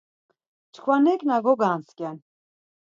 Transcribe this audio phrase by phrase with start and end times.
[0.73, 2.17] Çkva neǩna gogantzǩen.